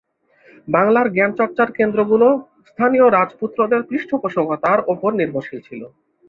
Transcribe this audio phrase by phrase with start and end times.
[0.67, 2.27] বাংলার জ্ঞানচর্চার কেন্দ্রগুলো
[2.69, 5.81] স্থানীয় রাজপুত্রদের পৃষ্ঠপোষকতার ওপর নির্ভরশীল ছিল।